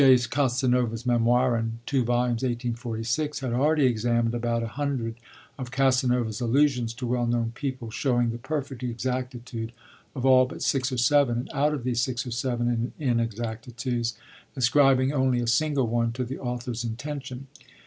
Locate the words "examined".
3.85-4.33